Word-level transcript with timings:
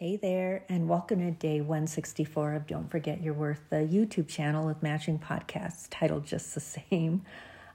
Hey 0.00 0.14
there, 0.14 0.64
and 0.68 0.88
welcome 0.88 1.18
to 1.18 1.32
day 1.32 1.60
164 1.60 2.54
of 2.54 2.68
Don't 2.68 2.88
Forget 2.88 3.20
Your 3.20 3.34
Worth, 3.34 3.62
the 3.68 3.78
YouTube 3.78 4.28
channel 4.28 4.64
with 4.64 4.80
matching 4.80 5.18
podcasts 5.18 5.88
titled 5.90 6.24
just 6.24 6.54
the 6.54 6.60
same. 6.60 7.22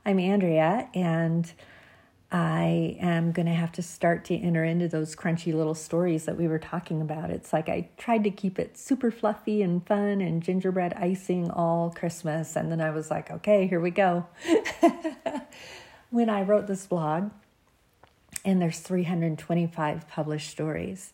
I'm 0.05 0.19
Andrea, 0.19 0.87
and 0.95 1.51
I 2.31 2.95
am 3.01 3.33
going 3.33 3.47
to 3.47 3.51
have 3.51 3.73
to 3.73 3.81
start 3.81 4.23
to 4.23 4.37
enter 4.37 4.63
into 4.63 4.87
those 4.87 5.17
crunchy 5.17 5.53
little 5.53 5.75
stories 5.75 6.23
that 6.23 6.37
we 6.37 6.47
were 6.47 6.59
talking 6.59 7.01
about. 7.01 7.29
It's 7.29 7.51
like 7.51 7.67
I 7.67 7.89
tried 7.97 8.23
to 8.23 8.31
keep 8.31 8.57
it 8.57 8.77
super 8.77 9.11
fluffy 9.11 9.61
and 9.61 9.85
fun 9.85 10.21
and 10.21 10.41
gingerbread 10.41 10.93
icing 10.93 11.51
all 11.51 11.89
Christmas, 11.89 12.55
and 12.55 12.71
then 12.71 12.79
I 12.79 12.91
was 12.91 13.11
like, 13.11 13.31
okay, 13.31 13.67
here 13.67 13.81
we 13.81 13.91
go. 13.91 14.25
when 16.09 16.29
I 16.29 16.43
wrote 16.43 16.67
this 16.67 16.87
blog, 16.87 17.31
and 18.45 18.61
there's 18.61 18.79
325 18.79 20.07
published 20.07 20.49
stories 20.49 21.11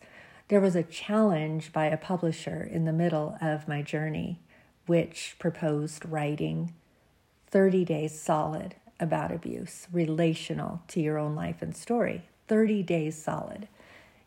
there 0.50 0.60
was 0.60 0.74
a 0.74 0.82
challenge 0.82 1.72
by 1.72 1.86
a 1.86 1.96
publisher 1.96 2.60
in 2.60 2.84
the 2.84 2.92
middle 2.92 3.38
of 3.40 3.68
my 3.68 3.82
journey, 3.82 4.40
which 4.86 5.36
proposed 5.38 6.04
writing 6.04 6.74
30 7.46 7.84
days 7.84 8.20
solid 8.20 8.74
about 8.98 9.30
abuse, 9.30 9.86
relational 9.92 10.82
to 10.88 11.00
your 11.00 11.18
own 11.18 11.36
life 11.36 11.62
and 11.62 11.76
story. 11.76 12.24
30 12.48 12.82
days 12.82 13.16
solid. 13.22 13.68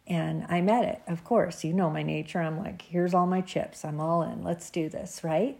And 0.07 0.45
I 0.47 0.61
met 0.61 0.85
it, 0.85 1.01
of 1.07 1.25
course. 1.25 1.65
You 1.65 1.73
know 1.73 1.89
my 1.89 2.03
nature. 2.03 2.39
I'm 2.39 2.57
like, 2.57 2.83
here's 2.83 3.13
all 3.13 3.27
my 3.27 3.41
chips. 3.41 3.83
I'm 3.83 3.99
all 3.99 4.23
in. 4.23 4.43
Let's 4.43 4.69
do 4.69 4.87
this, 4.87 5.25
right? 5.25 5.57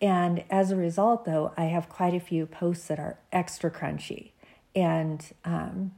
And 0.00 0.44
as 0.48 0.70
a 0.70 0.76
result, 0.76 1.26
though, 1.26 1.52
I 1.58 1.64
have 1.64 1.90
quite 1.90 2.14
a 2.14 2.20
few 2.20 2.46
posts 2.46 2.86
that 2.88 2.98
are 2.98 3.18
extra 3.32 3.70
crunchy. 3.70 4.30
And 4.74 5.22
um, 5.44 5.92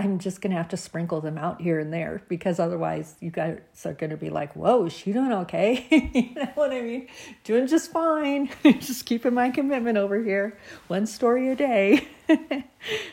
I'm 0.00 0.18
just 0.18 0.40
going 0.40 0.52
to 0.52 0.56
have 0.56 0.70
to 0.70 0.78
sprinkle 0.78 1.20
them 1.20 1.36
out 1.36 1.60
here 1.60 1.78
and 1.78 1.92
there 1.92 2.22
because 2.26 2.58
otherwise 2.58 3.16
you 3.20 3.30
guys 3.30 3.58
are 3.84 3.92
going 3.92 4.08
to 4.08 4.16
be 4.16 4.30
like, 4.30 4.56
whoa, 4.56 4.86
is 4.86 4.94
she 4.94 5.12
doing 5.12 5.30
okay? 5.30 5.86
you 6.14 6.34
know 6.34 6.50
what 6.54 6.72
I 6.72 6.80
mean? 6.80 7.08
Doing 7.44 7.66
just 7.66 7.92
fine. 7.92 8.48
just 8.62 9.04
keeping 9.04 9.34
my 9.34 9.50
commitment 9.50 9.98
over 9.98 10.24
here. 10.24 10.56
One 10.88 11.04
story 11.04 11.50
a 11.50 11.54
day. 11.54 12.08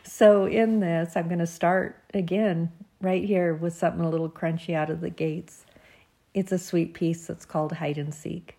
so, 0.03 0.45
in 0.45 0.79
this, 0.79 1.17
I'm 1.17 1.27
going 1.27 1.39
to 1.39 1.45
start 1.45 2.01
again 2.13 2.71
right 3.01 3.25
here 3.25 3.53
with 3.53 3.75
something 3.75 4.05
a 4.05 4.09
little 4.09 4.29
crunchy 4.29 4.73
out 4.73 4.89
of 4.89 5.01
the 5.01 5.09
gates. 5.09 5.65
It's 6.33 6.53
a 6.53 6.57
sweet 6.57 6.93
piece 6.93 7.27
that's 7.27 7.45
called 7.45 7.73
Hide 7.73 7.97
and 7.97 8.15
Seek. 8.15 8.57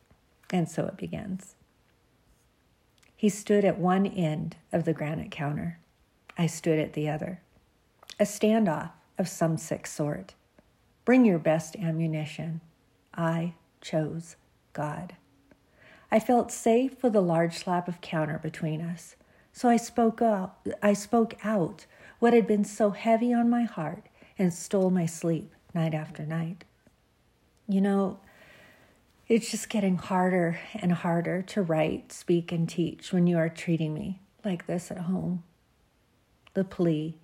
And 0.51 0.69
so 0.69 0.85
it 0.85 0.99
begins. 0.99 1.55
He 3.17 3.31
stood 3.31 3.65
at 3.65 3.79
one 3.79 4.05
end 4.05 4.57
of 4.71 4.85
the 4.85 4.93
granite 4.93 5.31
counter. 5.31 5.79
I 6.37 6.47
stood 6.47 6.79
at 6.79 6.93
the 6.93 7.09
other 7.09 7.41
a 8.19 8.25
standoff 8.25 8.91
of 9.17 9.29
some 9.29 9.57
sick 9.57 9.87
sort. 9.87 10.35
Bring 11.05 11.25
your 11.25 11.39
best 11.39 11.77
ammunition. 11.77 12.61
I 13.15 13.55
chose 13.81 14.37
God. 14.73 15.17
I 16.11 16.21
felt 16.21 16.51
safe 16.51 17.03
with 17.03 17.15
a 17.15 17.21
large 17.21 17.57
slab 17.57 17.89
of 17.89 18.01
counter 18.01 18.39
between 18.39 18.81
us, 18.81 19.17
so 19.53 19.69
I 19.69 19.77
spoke 19.77 20.23
out, 20.23 20.57
I 20.83 20.93
spoke 20.93 21.35
out 21.45 21.87
what 22.19 22.33
had 22.33 22.47
been 22.47 22.65
so 22.65 22.91
heavy 22.91 23.33
on 23.33 23.51
my 23.51 23.65
heart 23.65 24.09
and 24.39 24.55
stole 24.55 24.91
my 24.91 25.07
sleep 25.07 25.53
night 25.75 25.95
after 25.95 26.25
night. 26.25 26.65
You 27.67 27.81
know, 27.81 28.21
it's 29.29 29.51
just 29.51 29.69
getting 29.69 29.97
harder 29.97 30.59
and 30.75 30.93
harder 30.93 31.43
to 31.43 31.63
write, 31.63 32.13
speak, 32.13 32.51
and 32.53 32.69
teach 32.69 33.13
when 33.13 33.27
you 33.27 33.37
are 33.37 33.51
treating 33.51 33.93
me 33.93 34.21
like 34.45 34.67
this 34.67 34.91
at 34.91 34.99
home. 34.99 35.43
The 36.55 36.65
plea 36.65 37.17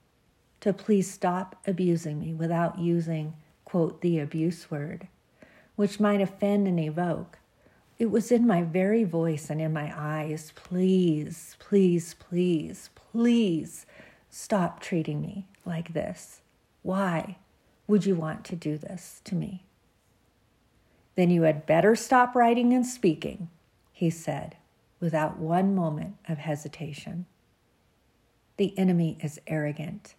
to 0.64 0.72
please 0.72 1.12
stop 1.12 1.56
abusing 1.66 2.18
me 2.18 2.32
without 2.32 2.78
using, 2.78 3.34
quote, 3.66 4.00
the 4.00 4.18
abuse 4.18 4.70
word, 4.70 5.06
which 5.76 6.00
might 6.00 6.22
offend 6.22 6.66
and 6.66 6.80
evoke. 6.80 7.38
It 7.98 8.10
was 8.10 8.32
in 8.32 8.46
my 8.46 8.62
very 8.62 9.04
voice 9.04 9.50
and 9.50 9.60
in 9.60 9.74
my 9.74 9.92
eyes. 9.94 10.54
Please, 10.54 11.54
please, 11.58 12.14
please, 12.18 12.88
please 12.94 13.84
stop 14.30 14.80
treating 14.80 15.20
me 15.20 15.46
like 15.66 15.92
this. 15.92 16.40
Why 16.80 17.36
would 17.86 18.06
you 18.06 18.14
want 18.14 18.42
to 18.46 18.56
do 18.56 18.78
this 18.78 19.20
to 19.24 19.34
me? 19.34 19.66
Then 21.14 21.28
you 21.28 21.42
had 21.42 21.66
better 21.66 21.94
stop 21.94 22.34
writing 22.34 22.72
and 22.72 22.86
speaking, 22.86 23.50
he 23.92 24.08
said, 24.08 24.56
without 24.98 25.38
one 25.38 25.74
moment 25.74 26.16
of 26.26 26.38
hesitation. 26.38 27.26
The 28.56 28.72
enemy 28.78 29.18
is 29.20 29.38
arrogant 29.46 30.14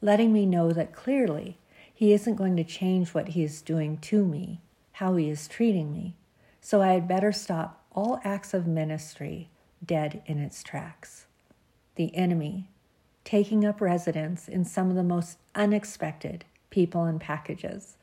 letting 0.00 0.32
me 0.32 0.46
know 0.46 0.72
that 0.72 0.92
clearly 0.92 1.58
he 1.92 2.12
isn't 2.12 2.36
going 2.36 2.56
to 2.56 2.64
change 2.64 3.14
what 3.14 3.28
he 3.28 3.42
is 3.42 3.62
doing 3.62 3.98
to 3.98 4.24
me, 4.24 4.60
how 4.92 5.16
he 5.16 5.28
is 5.30 5.48
treating 5.48 5.92
me. 5.92 6.14
So 6.60 6.82
I 6.82 6.88
had 6.88 7.08
better 7.08 7.32
stop 7.32 7.84
all 7.92 8.20
acts 8.22 8.52
of 8.52 8.66
ministry 8.66 9.48
dead 9.84 10.22
in 10.26 10.38
its 10.38 10.62
tracks. 10.62 11.26
The 11.94 12.14
enemy 12.14 12.68
taking 13.24 13.64
up 13.64 13.80
residence 13.80 14.46
in 14.46 14.64
some 14.64 14.88
of 14.88 14.96
the 14.96 15.02
most 15.02 15.38
unexpected 15.54 16.44
people 16.70 17.04
and 17.04 17.20
packages. 17.20 17.96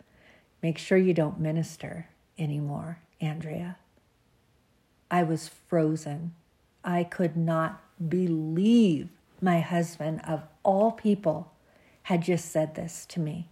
Make 0.61 0.77
sure 0.77 0.97
you 0.97 1.13
don't 1.13 1.39
minister 1.39 2.09
anymore, 2.37 2.99
Andrea. 3.21 3.77
I 5.09 5.23
was 5.23 5.47
frozen. 5.47 6.33
I 6.83 7.05
could 7.05 7.37
not 7.37 7.81
believe 8.09 9.09
my 9.39 9.61
husband, 9.61 10.21
of 10.27 10.43
all 10.63 10.91
people, 10.91 11.52
had 12.03 12.21
just 12.21 12.51
said 12.51 12.75
this 12.75 13.05
to 13.07 13.19
me. 13.19 13.49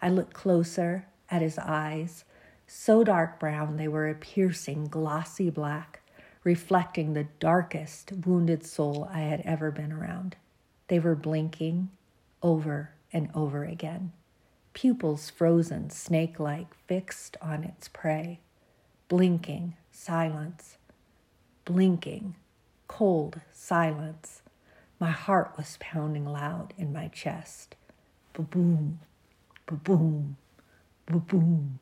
I 0.00 0.08
looked 0.08 0.32
closer 0.32 1.06
at 1.30 1.42
his 1.42 1.58
eyes, 1.58 2.24
so 2.66 3.04
dark 3.04 3.38
brown 3.38 3.76
they 3.76 3.88
were 3.88 4.08
a 4.08 4.14
piercing, 4.14 4.86
glossy 4.86 5.50
black, 5.50 6.00
reflecting 6.44 7.12
the 7.12 7.28
darkest 7.40 8.12
wounded 8.24 8.64
soul 8.64 9.08
I 9.10 9.20
had 9.20 9.40
ever 9.42 9.70
been 9.70 9.92
around. 9.92 10.36
They 10.88 10.98
were 10.98 11.16
blinking 11.16 11.90
over 12.42 12.90
and 13.12 13.30
over 13.34 13.64
again, 13.64 14.12
pupils 14.72 15.30
frozen, 15.30 15.90
snake 15.90 16.38
like, 16.38 16.74
fixed 16.74 17.36
on 17.40 17.64
its 17.64 17.88
prey, 17.88 18.40
blinking, 19.08 19.74
silence, 19.90 20.76
blinking, 21.64 22.36
cold 22.86 23.40
silence 23.52 24.42
my 25.04 25.10
heart 25.10 25.52
was 25.58 25.76
pounding 25.80 26.24
loud 26.24 26.72
in 26.78 26.90
my 26.90 27.08
chest. 27.08 27.76
Ba-boom, 28.32 29.00
ba-boom, 29.66 30.38
ba-boom, 31.04 31.78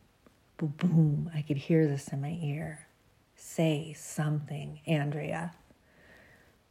ba-boom. 0.57 1.31
I 1.33 1.43
could 1.43 1.59
hear 1.59 1.87
this 1.87 2.09
in 2.09 2.21
my 2.21 2.37
ear. 2.43 2.89
Say 3.37 3.95
something, 3.97 4.81
Andrea. 4.89 5.53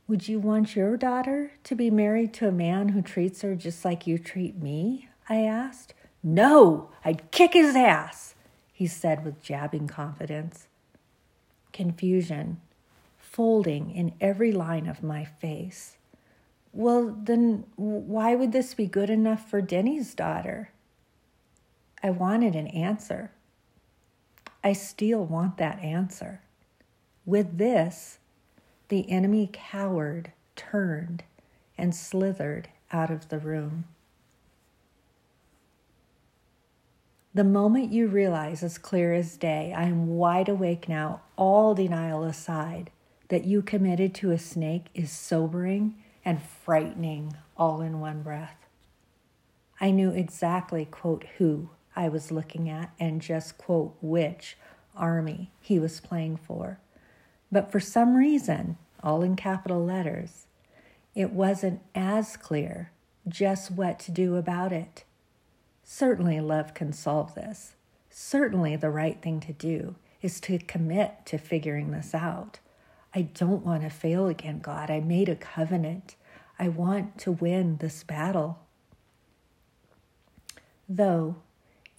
Would 0.09 0.27
you 0.27 0.41
want 0.41 0.75
your 0.75 0.97
daughter 0.97 1.53
to 1.63 1.73
be 1.73 1.89
married 1.89 2.33
to 2.33 2.49
a 2.49 2.51
man 2.51 2.89
who 2.89 3.01
treats 3.01 3.43
her 3.43 3.55
just 3.55 3.85
like 3.85 4.05
you 4.05 4.17
treat 4.17 4.61
me? 4.61 5.07
I 5.29 5.45
asked. 5.45 5.93
No, 6.21 6.89
I'd 7.05 7.31
kick 7.31 7.53
his 7.53 7.77
ass, 7.77 8.35
he 8.73 8.87
said 8.87 9.23
with 9.23 9.41
jabbing 9.41 9.87
confidence. 9.87 10.67
Confusion 11.71 12.59
folding 13.17 13.89
in 13.95 14.11
every 14.19 14.51
line 14.51 14.87
of 14.87 15.01
my 15.01 15.23
face. 15.23 15.95
Well, 16.73 17.17
then 17.23 17.65
why 17.75 18.35
would 18.35 18.51
this 18.51 18.73
be 18.73 18.87
good 18.87 19.09
enough 19.09 19.49
for 19.49 19.61
Denny's 19.61 20.15
daughter? 20.15 20.71
I 22.01 22.09
wanted 22.09 22.55
an 22.55 22.67
answer. 22.67 23.31
I 24.63 24.73
still 24.73 25.25
want 25.25 25.57
that 25.57 25.79
answer. 25.79 26.41
With 27.25 27.57
this, 27.57 28.19
the 28.87 29.09
enemy 29.09 29.49
cowered, 29.51 30.31
turned, 30.55 31.23
and 31.77 31.95
slithered 31.95 32.69
out 32.91 33.11
of 33.11 33.29
the 33.29 33.39
room. 33.39 33.85
The 37.33 37.43
moment 37.43 37.93
you 37.93 38.07
realize, 38.07 38.61
as 38.61 38.77
clear 38.77 39.13
as 39.13 39.37
day, 39.37 39.73
I 39.75 39.83
am 39.83 40.17
wide 40.17 40.49
awake 40.49 40.89
now, 40.89 41.21
all 41.37 41.73
denial 41.73 42.23
aside, 42.23 42.91
that 43.29 43.45
you 43.45 43.61
committed 43.61 44.13
to 44.15 44.31
a 44.31 44.37
snake 44.37 44.87
is 44.93 45.11
sobering 45.11 45.95
and 46.23 46.41
frightening 46.41 47.35
all 47.57 47.81
in 47.81 47.99
one 47.99 48.21
breath. 48.21 48.67
I 49.79 49.91
knew 49.91 50.11
exactly, 50.11 50.85
quote, 50.85 51.25
who 51.37 51.69
I 51.95 52.07
was 52.07 52.31
looking 52.31 52.69
at 52.69 52.91
and 52.99 53.21
just, 53.21 53.57
quote, 53.57 53.95
which 54.01 54.57
army 54.95 55.51
he 55.59 55.79
was 55.79 55.99
playing 55.99 56.37
for. 56.37 56.79
But 57.51 57.71
for 57.71 57.79
some 57.79 58.15
reason, 58.15 58.77
all 59.03 59.23
in 59.23 59.35
capital 59.35 59.83
letters, 59.83 60.45
it 61.15 61.31
wasn't 61.31 61.81
as 61.95 62.37
clear 62.37 62.91
just 63.27 63.71
what 63.71 63.99
to 63.99 64.11
do 64.11 64.35
about 64.35 64.71
it. 64.71 65.03
Certainly, 65.83 66.39
love 66.41 66.73
can 66.73 66.93
solve 66.93 67.35
this. 67.35 67.73
Certainly, 68.09 68.77
the 68.77 68.89
right 68.89 69.21
thing 69.21 69.39
to 69.41 69.53
do 69.53 69.95
is 70.21 70.39
to 70.41 70.57
commit 70.59 71.25
to 71.25 71.37
figuring 71.37 71.91
this 71.91 72.13
out. 72.13 72.59
I 73.13 73.23
don't 73.23 73.65
want 73.65 73.83
to 73.83 73.89
fail 73.89 74.27
again, 74.27 74.59
God. 74.59 74.89
I 74.89 74.99
made 75.01 75.29
a 75.29 75.35
covenant. 75.35 76.15
I 76.57 76.69
want 76.69 77.17
to 77.19 77.31
win 77.33 77.77
this 77.77 78.03
battle. 78.03 78.59
Though 80.87 81.37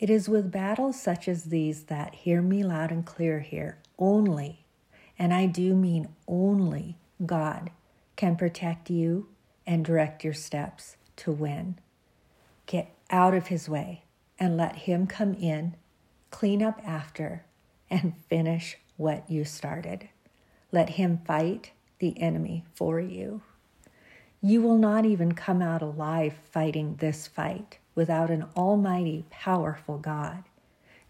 It 0.03 0.11
is 0.11 0.29
with 0.29 0.51
battles 0.51 1.01
such 1.01 1.29
as 1.29 1.45
these 1.45 1.85
that, 1.85 2.13
hear 2.17 2.43
me 2.43 2.65
loud 2.65 2.91
and 2.91 3.07
clear 3.07 3.39
here, 3.39 3.79
only, 4.01 4.65
and 5.17 5.33
I 5.33 5.47
do 5.47 5.77
mean 5.77 6.09
only, 6.27 6.97
God 7.25 7.71
can 8.17 8.35
protect 8.35 8.91
you 8.91 9.29
and 9.65 9.85
direct 9.85 10.25
your 10.25 10.35
steps 10.35 10.97
to 11.19 11.31
win. 11.31 11.79
Get 12.67 12.93
out 13.11 13.33
of 13.33 13.47
his 13.47 13.69
way 13.69 14.03
and 14.41 14.57
let 14.57 14.75
him 14.75 15.07
come 15.07 15.35
in, 15.35 15.77
clean 16.33 16.65
up 16.65 16.81
after, 16.85 17.45
and 17.89 18.15
finish 18.29 18.77
what 18.97 19.31
you 19.31 19.45
started. 19.45 20.09
Let 20.73 20.91
him 20.91 21.21
fight 21.25 21.73
the 21.99 22.21
enemy 22.21 22.65
for 22.75 22.99
you. 22.99 23.43
You 24.41 24.63
will 24.63 24.79
not 24.79 25.05
even 25.05 25.33
come 25.33 25.63
out 25.63 25.83
alive 25.83 26.35
fighting 26.51 26.97
this 26.97 27.29
fight 27.29 27.79
without 27.95 28.31
an 28.31 28.47
almighty, 28.57 29.25
powerful 29.31 29.99
God. 29.99 30.45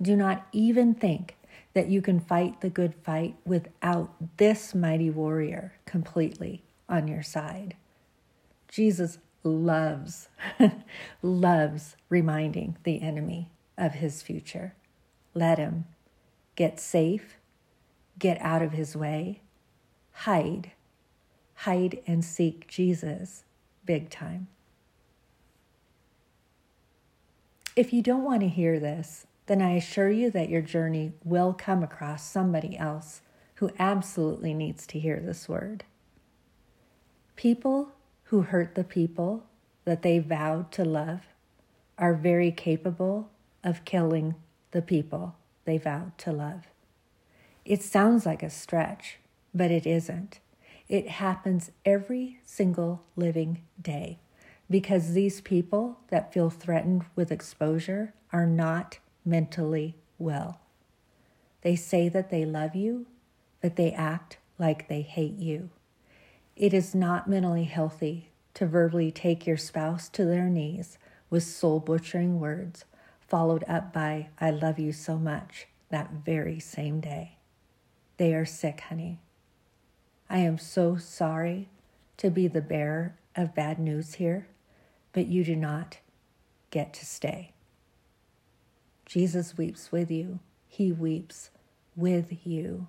Do 0.00 0.16
not 0.16 0.46
even 0.52 0.94
think 0.94 1.36
that 1.74 1.88
you 1.88 2.02
can 2.02 2.20
fight 2.20 2.60
the 2.60 2.68
good 2.68 2.94
fight 2.94 3.36
without 3.46 4.12
this 4.36 4.74
mighty 4.74 5.10
warrior 5.10 5.74
completely 5.86 6.62
on 6.88 7.08
your 7.08 7.22
side. 7.22 7.76
Jesus 8.68 9.18
loves, 9.44 10.28
loves 11.22 11.96
reminding 12.08 12.76
the 12.82 13.00
enemy 13.00 13.50
of 13.78 13.92
his 13.92 14.22
future. 14.22 14.74
Let 15.34 15.58
him 15.58 15.86
get 16.56 16.80
safe, 16.80 17.36
get 18.18 18.40
out 18.40 18.62
of 18.62 18.72
his 18.72 18.96
way, 18.96 19.41
hide, 20.12 20.72
hide 21.54 22.00
and 22.06 22.24
seek 22.24 22.68
Jesus 22.68 23.44
big 23.84 24.10
time. 24.10 24.48
If 27.74 27.92
you 27.92 28.02
don't 28.02 28.24
want 28.24 28.40
to 28.40 28.48
hear 28.48 28.78
this, 28.78 29.26
then 29.46 29.62
I 29.62 29.72
assure 29.72 30.10
you 30.10 30.30
that 30.30 30.50
your 30.50 30.62
journey 30.62 31.12
will 31.24 31.52
come 31.52 31.82
across 31.82 32.28
somebody 32.28 32.76
else 32.76 33.22
who 33.56 33.70
absolutely 33.78 34.54
needs 34.54 34.86
to 34.88 34.98
hear 34.98 35.20
this 35.20 35.48
word. 35.48 35.84
People 37.36 37.90
who 38.24 38.42
hurt 38.42 38.74
the 38.74 38.84
people 38.84 39.44
that 39.84 40.02
they 40.02 40.18
vowed 40.18 40.70
to 40.72 40.84
love 40.84 41.20
are 41.98 42.14
very 42.14 42.50
capable 42.50 43.30
of 43.64 43.84
killing 43.84 44.34
the 44.72 44.82
people 44.82 45.36
they 45.64 45.78
vowed 45.78 46.16
to 46.18 46.32
love. 46.32 46.66
It 47.64 47.82
sounds 47.82 48.26
like 48.26 48.42
a 48.42 48.50
stretch, 48.50 49.18
but 49.54 49.70
it 49.70 49.86
isn't. 49.86 50.40
It 50.88 51.08
happens 51.08 51.70
every 51.84 52.40
single 52.44 53.02
living 53.16 53.62
day 53.80 54.18
because 54.68 55.12
these 55.12 55.40
people 55.40 55.98
that 56.08 56.32
feel 56.32 56.50
threatened 56.50 57.04
with 57.14 57.32
exposure 57.32 58.14
are 58.32 58.46
not 58.46 58.98
mentally 59.24 59.96
well. 60.18 60.60
They 61.62 61.76
say 61.76 62.08
that 62.08 62.30
they 62.30 62.44
love 62.44 62.74
you, 62.74 63.06
but 63.60 63.76
they 63.76 63.92
act 63.92 64.38
like 64.58 64.88
they 64.88 65.02
hate 65.02 65.38
you. 65.38 65.70
It 66.56 66.74
is 66.74 66.94
not 66.94 67.28
mentally 67.28 67.64
healthy 67.64 68.30
to 68.54 68.66
verbally 68.66 69.10
take 69.10 69.46
your 69.46 69.56
spouse 69.56 70.08
to 70.10 70.24
their 70.24 70.48
knees 70.48 70.98
with 71.30 71.42
soul 71.42 71.80
butchering 71.80 72.38
words, 72.38 72.84
followed 73.26 73.64
up 73.66 73.92
by, 73.92 74.28
I 74.38 74.50
love 74.50 74.78
you 74.78 74.92
so 74.92 75.16
much, 75.16 75.66
that 75.88 76.10
very 76.24 76.60
same 76.60 77.00
day. 77.00 77.38
They 78.18 78.34
are 78.34 78.44
sick, 78.44 78.80
honey. 78.80 79.21
I 80.32 80.38
am 80.38 80.58
so 80.58 80.96
sorry 80.96 81.68
to 82.16 82.30
be 82.30 82.48
the 82.48 82.62
bearer 82.62 83.14
of 83.36 83.54
bad 83.54 83.78
news 83.78 84.14
here 84.14 84.48
but 85.12 85.26
you 85.26 85.44
do 85.44 85.54
not 85.54 85.98
get 86.70 86.92
to 86.94 87.06
stay. 87.06 87.52
Jesus 89.04 89.56
weeps 89.56 89.92
with 89.92 90.10
you. 90.10 90.40
He 90.66 90.90
weeps 90.90 91.50
with 91.94 92.46
you, 92.46 92.88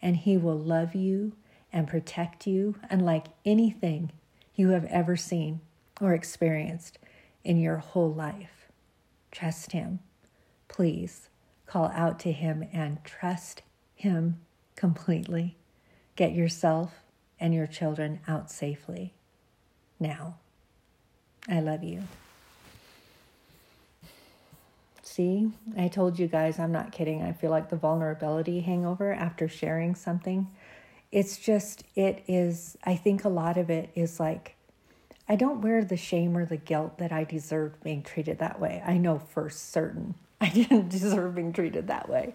and 0.00 0.16
He 0.16 0.38
will 0.38 0.58
love 0.58 0.94
you 0.94 1.32
and 1.70 1.86
protect 1.86 2.46
you 2.46 2.76
unlike 2.88 3.26
anything 3.44 4.12
you 4.54 4.70
have 4.70 4.86
ever 4.86 5.14
seen 5.14 5.60
or 6.00 6.14
experienced 6.14 6.98
in 7.44 7.58
your 7.60 7.76
whole 7.76 8.12
life. 8.12 8.68
Trust 9.30 9.72
Him. 9.72 9.98
Please 10.68 11.28
call 11.66 11.90
out 11.94 12.18
to 12.20 12.32
Him 12.32 12.66
and 12.72 13.04
trust 13.04 13.60
Him 13.94 14.40
completely. 14.74 15.57
Get 16.18 16.32
yourself 16.32 17.04
and 17.38 17.54
your 17.54 17.68
children 17.68 18.18
out 18.26 18.50
safely 18.50 19.14
now. 20.00 20.34
I 21.48 21.60
love 21.60 21.84
you. 21.84 22.02
See, 25.04 25.52
I 25.76 25.86
told 25.86 26.18
you 26.18 26.26
guys, 26.26 26.58
I'm 26.58 26.72
not 26.72 26.90
kidding. 26.90 27.22
I 27.22 27.30
feel 27.30 27.52
like 27.52 27.70
the 27.70 27.76
vulnerability 27.76 28.58
hangover 28.62 29.12
after 29.12 29.46
sharing 29.46 29.94
something. 29.94 30.48
It's 31.12 31.36
just, 31.36 31.84
it 31.94 32.24
is, 32.26 32.76
I 32.82 32.96
think 32.96 33.24
a 33.24 33.28
lot 33.28 33.56
of 33.56 33.70
it 33.70 33.90
is 33.94 34.18
like, 34.18 34.56
I 35.28 35.36
don't 35.36 35.60
wear 35.60 35.84
the 35.84 35.96
shame 35.96 36.36
or 36.36 36.44
the 36.44 36.56
guilt 36.56 36.98
that 36.98 37.12
I 37.12 37.22
deserve 37.22 37.80
being 37.84 38.02
treated 38.02 38.40
that 38.40 38.58
way. 38.58 38.82
I 38.84 38.98
know 38.98 39.20
for 39.20 39.48
certain 39.50 40.16
I 40.40 40.48
didn't 40.48 40.88
deserve 40.88 41.36
being 41.36 41.52
treated 41.52 41.86
that 41.86 42.08
way. 42.08 42.34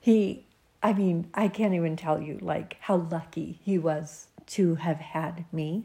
He, 0.00 0.46
I 0.82 0.92
mean, 0.92 1.28
I 1.34 1.48
can't 1.48 1.74
even 1.74 1.96
tell 1.96 2.20
you 2.20 2.38
like 2.40 2.76
how 2.80 2.96
lucky 2.96 3.58
he 3.64 3.78
was 3.78 4.28
to 4.46 4.76
have 4.76 4.98
had 4.98 5.44
me 5.52 5.84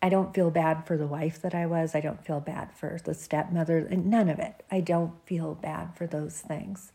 I 0.00 0.08
don't 0.08 0.34
feel 0.34 0.50
bad 0.50 0.86
for 0.86 0.96
the 0.96 1.06
wife 1.06 1.42
that 1.42 1.54
I 1.54 1.66
was. 1.66 1.94
I 1.94 2.00
don't 2.00 2.24
feel 2.24 2.40
bad 2.40 2.72
for 2.72 3.00
the 3.02 3.14
stepmother, 3.14 3.88
none 3.90 4.28
of 4.28 4.38
it. 4.38 4.62
I 4.70 4.80
don't 4.80 5.14
feel 5.26 5.54
bad 5.54 5.96
for 5.96 6.06
those 6.06 6.40
things. 6.40 6.92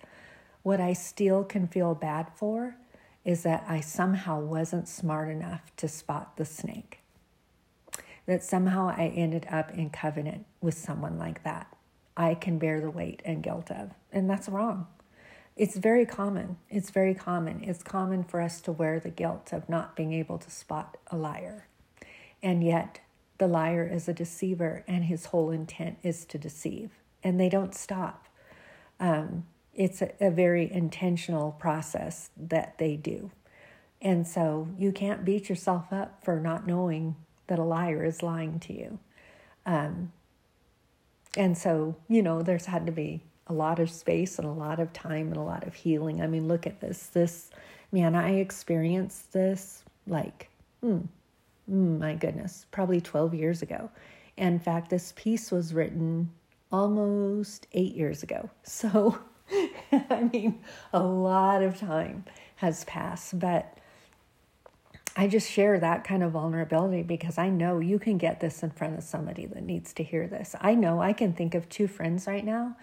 What 0.61 0.79
I 0.79 0.93
still 0.93 1.43
can 1.43 1.67
feel 1.67 1.95
bad 1.95 2.27
for 2.35 2.77
is 3.25 3.43
that 3.43 3.65
I 3.67 3.81
somehow 3.81 4.39
wasn't 4.39 4.87
smart 4.87 5.29
enough 5.29 5.75
to 5.77 5.87
spot 5.89 6.37
the 6.37 6.45
snake. 6.45 6.99
That 8.25 8.43
somehow 8.43 8.87
I 8.87 9.07
ended 9.07 9.47
up 9.51 9.71
in 9.71 9.89
covenant 9.89 10.45
with 10.61 10.77
someone 10.77 11.17
like 11.17 11.43
that. 11.43 11.67
I 12.15 12.35
can 12.35 12.57
bear 12.57 12.79
the 12.79 12.89
weight 12.89 13.21
and 13.25 13.43
guilt 13.43 13.69
of. 13.69 13.91
And 14.13 14.29
that's 14.29 14.47
wrong. 14.47 14.87
It's 15.55 15.77
very 15.77 16.05
common. 16.05 16.57
It's 16.69 16.89
very 16.89 17.13
common. 17.13 17.63
It's 17.63 17.83
common 17.83 18.23
for 18.23 18.41
us 18.41 18.59
to 18.61 18.71
wear 18.71 18.99
the 18.99 19.09
guilt 19.09 19.53
of 19.53 19.69
not 19.69 19.95
being 19.95 20.13
able 20.13 20.39
to 20.39 20.49
spot 20.49 20.97
a 21.11 21.17
liar. 21.17 21.67
And 22.41 22.63
yet, 22.63 22.99
the 23.37 23.47
liar 23.47 23.87
is 23.87 24.07
a 24.07 24.13
deceiver, 24.13 24.83
and 24.87 25.05
his 25.05 25.27
whole 25.27 25.51
intent 25.51 25.97
is 26.01 26.25
to 26.25 26.37
deceive. 26.37 26.91
And 27.23 27.39
they 27.39 27.49
don't 27.49 27.75
stop. 27.75 28.27
Um, 28.99 29.45
it's 29.75 30.01
a, 30.01 30.11
a 30.19 30.31
very 30.31 30.71
intentional 30.71 31.51
process 31.51 32.29
that 32.37 32.77
they 32.77 32.95
do. 32.95 33.31
And 34.01 34.27
so 34.27 34.67
you 34.77 34.91
can't 34.91 35.23
beat 35.23 35.49
yourself 35.49 35.91
up 35.91 36.23
for 36.23 36.39
not 36.39 36.67
knowing 36.67 37.15
that 37.47 37.59
a 37.59 37.63
liar 37.63 38.03
is 38.03 38.23
lying 38.23 38.59
to 38.61 38.73
you. 38.73 38.99
Um, 39.65 40.11
and 41.37 41.57
so, 41.57 41.95
you 42.07 42.21
know, 42.21 42.41
there's 42.41 42.65
had 42.65 42.85
to 42.85 42.91
be 42.91 43.23
a 43.47 43.53
lot 43.53 43.79
of 43.79 43.89
space 43.89 44.39
and 44.39 44.47
a 44.47 44.51
lot 44.51 44.79
of 44.79 44.93
time 44.93 45.27
and 45.27 45.37
a 45.37 45.41
lot 45.41 45.65
of 45.67 45.73
healing. 45.73 46.21
I 46.21 46.27
mean, 46.27 46.47
look 46.47 46.65
at 46.65 46.79
this. 46.79 47.07
This, 47.07 47.49
man, 47.91 48.15
I 48.15 48.35
experienced 48.35 49.33
this 49.33 49.83
like, 50.07 50.49
hmm, 50.81 51.01
Mm, 51.69 51.99
my 51.99 52.13
goodness, 52.15 52.65
probably 52.71 52.99
12 52.99 53.33
years 53.33 53.61
ago. 53.61 53.89
In 54.37 54.59
fact, 54.59 54.89
this 54.89 55.13
piece 55.15 55.51
was 55.51 55.73
written 55.73 56.31
almost 56.71 57.67
eight 57.73 57.95
years 57.95 58.23
ago. 58.23 58.49
So, 58.63 59.19
I 60.09 60.29
mean, 60.31 60.61
a 60.93 61.03
lot 61.03 61.61
of 61.61 61.77
time 61.77 62.25
has 62.55 62.85
passed, 62.85 63.37
but 63.37 63.77
I 65.15 65.27
just 65.27 65.49
share 65.49 65.79
that 65.79 66.03
kind 66.03 66.23
of 66.23 66.31
vulnerability 66.31 67.03
because 67.03 67.37
I 67.37 67.49
know 67.49 67.79
you 67.79 67.99
can 67.99 68.17
get 68.17 68.39
this 68.39 68.63
in 68.63 68.71
front 68.71 68.97
of 68.97 69.03
somebody 69.03 69.45
that 69.47 69.63
needs 69.63 69.93
to 69.93 70.03
hear 70.03 70.27
this. 70.27 70.55
I 70.59 70.73
know 70.73 71.01
I 71.01 71.13
can 71.13 71.33
think 71.33 71.53
of 71.53 71.69
two 71.69 71.87
friends 71.87 72.25
right 72.25 72.43
now 72.43 72.75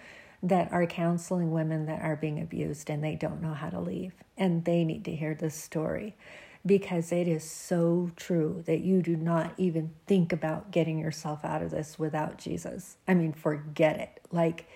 that 0.42 0.72
are 0.72 0.86
counseling 0.86 1.50
women 1.50 1.86
that 1.86 2.02
are 2.02 2.16
being 2.16 2.40
abused 2.40 2.88
and 2.88 3.04
they 3.04 3.14
don't 3.14 3.42
know 3.42 3.52
how 3.54 3.68
to 3.68 3.80
leave, 3.80 4.12
and 4.36 4.64
they 4.64 4.84
need 4.84 5.04
to 5.04 5.14
hear 5.14 5.34
this 5.34 5.54
story 5.54 6.16
because 6.64 7.10
it 7.10 7.26
is 7.26 7.42
so 7.42 8.10
true 8.16 8.62
that 8.66 8.80
you 8.80 9.00
do 9.00 9.16
not 9.16 9.54
even 9.56 9.90
think 10.06 10.32
about 10.32 10.70
getting 10.70 10.98
yourself 10.98 11.44
out 11.44 11.62
of 11.62 11.70
this 11.70 11.98
without 11.98 12.36
Jesus. 12.36 12.98
I 13.08 13.14
mean, 13.14 13.32
forget 13.32 13.98
it. 13.98 14.20
Like 14.30 14.66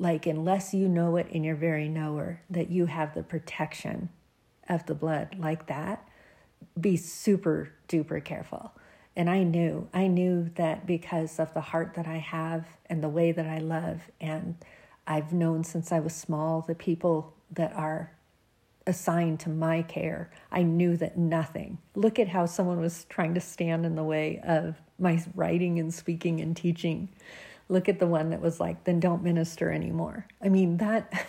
like 0.00 0.26
unless 0.26 0.72
you 0.72 0.88
know 0.88 1.16
it 1.16 1.28
in 1.28 1.44
your 1.44 1.54
very 1.54 1.86
knower 1.86 2.40
that 2.48 2.70
you 2.70 2.86
have 2.86 3.14
the 3.14 3.22
protection 3.22 4.08
of 4.66 4.86
the 4.86 4.94
blood 4.94 5.36
like 5.38 5.66
that, 5.66 6.08
be 6.80 6.96
super 6.96 7.74
duper 7.86 8.24
careful. 8.24 8.72
And 9.14 9.28
I 9.28 9.42
knew, 9.42 9.88
I 9.92 10.06
knew 10.06 10.50
that 10.54 10.86
because 10.86 11.38
of 11.38 11.52
the 11.52 11.60
heart 11.60 11.94
that 11.96 12.06
I 12.06 12.16
have 12.16 12.66
and 12.86 13.02
the 13.02 13.08
way 13.10 13.30
that 13.32 13.46
I 13.46 13.58
love, 13.58 14.00
and 14.20 14.56
I've 15.06 15.32
known 15.32 15.64
since 15.64 15.92
I 15.92 16.00
was 16.00 16.14
small 16.14 16.62
the 16.62 16.74
people 16.74 17.34
that 17.52 17.72
are 17.74 18.12
assigned 18.86 19.40
to 19.40 19.48
my 19.48 19.82
care, 19.82 20.30
I 20.50 20.62
knew 20.62 20.96
that 20.96 21.16
nothing. 21.16 21.78
Look 21.94 22.18
at 22.18 22.28
how 22.28 22.46
someone 22.46 22.80
was 22.80 23.04
trying 23.08 23.34
to 23.34 23.40
stand 23.40 23.86
in 23.86 23.94
the 23.94 24.04
way 24.04 24.40
of 24.44 24.76
my 24.98 25.22
writing 25.34 25.78
and 25.78 25.92
speaking 25.92 26.40
and 26.40 26.56
teaching. 26.56 27.08
look 27.68 27.88
at 27.88 28.00
the 28.00 28.06
one 28.06 28.30
that 28.30 28.40
was 28.40 28.58
like, 28.58 28.82
then 28.84 28.98
don't 28.98 29.22
minister 29.22 29.70
anymore. 29.70 30.26
I 30.42 30.48
mean, 30.48 30.78
that, 30.78 31.26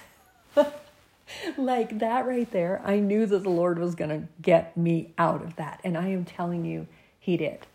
like 1.58 2.00
that 2.00 2.26
right 2.26 2.50
there, 2.52 2.82
I 2.84 3.00
knew 3.00 3.28
that 3.28 3.44
the 3.44 3.50
Lord 3.50 3.78
was 3.78 3.94
going 3.94 4.10
to 4.10 4.28
get 4.42 4.76
me 4.76 5.14
out 5.20 5.44
of 5.44 5.56
that. 5.58 5.80
And 5.84 5.96
I 5.96 6.08
am 6.08 6.26
telling 6.26 6.66
you, 6.66 6.88
He 7.20 7.38
did. 7.38 7.68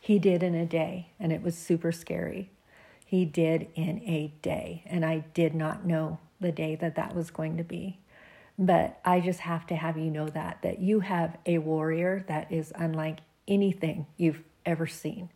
He 0.00 0.18
did 0.18 0.42
in 0.42 0.56
a 0.56 0.66
day, 0.66 1.10
and 1.20 1.32
it 1.32 1.42
was 1.42 1.56
super 1.56 1.92
scary. 1.92 2.50
He 3.08 3.24
did 3.24 3.68
in 3.74 4.02
a 4.02 4.34
day, 4.42 4.82
and 4.84 5.02
I 5.02 5.24
did 5.32 5.54
not 5.54 5.86
know 5.86 6.18
the 6.42 6.52
day 6.52 6.76
that 6.76 6.94
that 6.96 7.16
was 7.16 7.30
going 7.30 7.56
to 7.56 7.64
be. 7.64 8.00
But 8.58 9.00
I 9.02 9.20
just 9.20 9.40
have 9.40 9.66
to 9.68 9.76
have 9.76 9.96
you 9.96 10.10
know 10.10 10.28
that 10.28 10.58
that 10.60 10.80
you 10.80 11.00
have 11.00 11.38
a 11.46 11.56
warrior 11.56 12.22
that 12.28 12.52
is 12.52 12.70
unlike 12.74 13.20
anything 13.46 14.04
you've 14.18 14.42
ever 14.66 14.86
seen. 14.86 15.30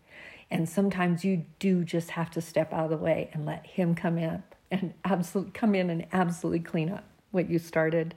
And 0.50 0.69
sometimes 0.69 1.25
you 1.25 1.47
do 1.59 1.83
just 1.83 2.11
have 2.11 2.31
to 2.33 2.43
step 2.43 2.75
out 2.75 2.85
of 2.85 2.91
the 2.91 2.99
way 2.99 3.31
and 3.33 3.47
let 3.47 3.64
him 3.64 3.95
come 3.95 4.19
in 4.19 4.43
and 4.71 4.93
absolutely 5.02 5.52
come 5.52 5.75
in 5.75 5.88
and 5.88 6.05
absolutely 6.12 6.61
clean 6.61 6.91
up 6.91 7.05
what 7.31 7.49
you 7.49 7.59
started. 7.59 8.14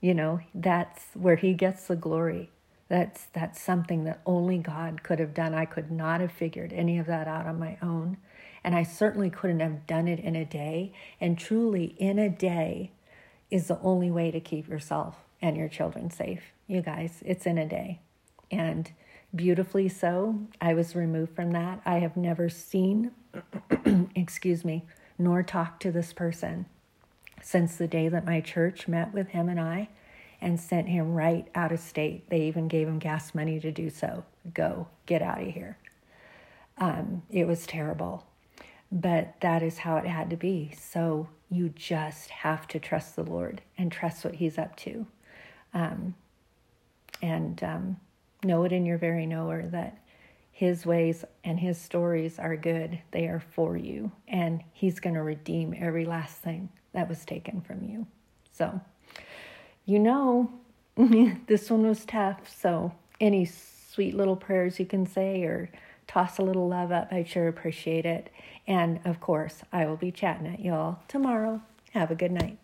You 0.00 0.14
know, 0.14 0.38
that's 0.54 1.06
where 1.14 1.34
he 1.34 1.52
gets 1.52 1.88
the 1.88 1.96
glory. 1.96 2.52
That's 2.88 3.24
that's 3.32 3.60
something 3.60 4.04
that 4.04 4.20
only 4.24 4.58
God 4.58 5.02
could 5.02 5.18
have 5.18 5.34
done. 5.34 5.52
I 5.52 5.64
could 5.64 5.90
not 5.90 6.20
have 6.20 6.30
figured 6.30 6.72
any 6.72 6.96
of 7.00 7.06
that 7.06 7.26
out 7.26 7.46
on 7.46 7.58
my 7.58 7.76
own. 7.82 8.18
And 8.64 8.74
I 8.74 8.82
certainly 8.82 9.30
couldn't 9.30 9.60
have 9.60 9.86
done 9.86 10.08
it 10.08 10.18
in 10.18 10.34
a 10.34 10.44
day. 10.44 10.92
And 11.20 11.38
truly, 11.38 11.94
in 11.98 12.18
a 12.18 12.30
day 12.30 12.90
is 13.50 13.68
the 13.68 13.78
only 13.80 14.10
way 14.10 14.30
to 14.30 14.40
keep 14.40 14.68
yourself 14.68 15.16
and 15.40 15.56
your 15.56 15.68
children 15.68 16.10
safe. 16.10 16.52
You 16.66 16.80
guys, 16.80 17.22
it's 17.24 17.44
in 17.44 17.58
a 17.58 17.68
day. 17.68 18.00
And 18.50 18.90
beautifully 19.34 19.88
so, 19.88 20.40
I 20.60 20.72
was 20.74 20.96
removed 20.96 21.36
from 21.36 21.50
that. 21.52 21.82
I 21.84 21.98
have 21.98 22.16
never 22.16 22.48
seen, 22.48 23.10
excuse 24.16 24.64
me, 24.64 24.86
nor 25.18 25.42
talked 25.42 25.82
to 25.82 25.92
this 25.92 26.12
person 26.12 26.66
since 27.42 27.76
the 27.76 27.86
day 27.86 28.08
that 28.08 28.24
my 28.24 28.40
church 28.40 28.88
met 28.88 29.12
with 29.12 29.28
him 29.28 29.48
and 29.48 29.60
I 29.60 29.90
and 30.40 30.58
sent 30.58 30.88
him 30.88 31.14
right 31.14 31.46
out 31.54 31.72
of 31.72 31.80
state. 31.80 32.28
They 32.30 32.42
even 32.42 32.68
gave 32.68 32.88
him 32.88 32.98
gas 32.98 33.34
money 33.34 33.60
to 33.60 33.70
do 33.70 33.90
so. 33.90 34.24
Go, 34.52 34.88
get 35.06 35.22
out 35.22 35.42
of 35.42 35.48
here. 35.48 35.78
Um, 36.78 37.22
it 37.30 37.46
was 37.46 37.66
terrible. 37.66 38.26
But 38.94 39.34
that 39.40 39.64
is 39.64 39.78
how 39.78 39.96
it 39.96 40.06
had 40.06 40.30
to 40.30 40.36
be. 40.36 40.72
So 40.80 41.28
you 41.50 41.68
just 41.70 42.30
have 42.30 42.68
to 42.68 42.78
trust 42.78 43.16
the 43.16 43.24
Lord 43.24 43.60
and 43.76 43.90
trust 43.90 44.24
what 44.24 44.36
He's 44.36 44.56
up 44.56 44.76
to. 44.76 45.06
Um, 45.74 46.14
and 47.20 47.62
um, 47.64 47.96
know 48.44 48.62
it 48.62 48.72
in 48.72 48.86
your 48.86 48.98
very 48.98 49.26
knower 49.26 49.66
that 49.66 49.98
His 50.52 50.86
ways 50.86 51.24
and 51.42 51.58
His 51.58 51.76
stories 51.76 52.38
are 52.38 52.56
good. 52.56 53.00
They 53.10 53.26
are 53.26 53.40
for 53.40 53.76
you. 53.76 54.12
And 54.28 54.62
He's 54.72 55.00
going 55.00 55.14
to 55.14 55.22
redeem 55.22 55.74
every 55.76 56.04
last 56.04 56.36
thing 56.36 56.68
that 56.92 57.08
was 57.08 57.24
taken 57.24 57.62
from 57.62 57.82
you. 57.82 58.06
So, 58.52 58.80
you 59.86 59.98
know, 59.98 60.52
this 60.96 61.68
one 61.68 61.84
was 61.84 62.04
tough. 62.04 62.48
So, 62.56 62.92
any 63.20 63.44
sweet 63.44 64.16
little 64.16 64.36
prayers 64.36 64.78
you 64.78 64.86
can 64.86 65.06
say 65.06 65.42
or 65.42 65.70
toss 66.14 66.38
a 66.38 66.42
little 66.42 66.68
love 66.68 66.92
up. 66.92 67.08
I'd 67.10 67.28
sure 67.28 67.48
appreciate 67.48 68.06
it. 68.06 68.30
And 68.68 69.00
of 69.04 69.20
course, 69.20 69.62
I 69.72 69.86
will 69.86 69.96
be 69.96 70.12
chatting 70.12 70.46
at 70.46 70.60
y'all 70.60 71.00
tomorrow. 71.08 71.60
Have 71.92 72.12
a 72.12 72.14
good 72.14 72.30
night. 72.30 72.58